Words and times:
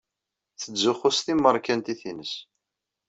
Tettzuxxu 0.59 1.11
s 1.17 1.19
timmeṛkantit-nnes. 1.25 2.33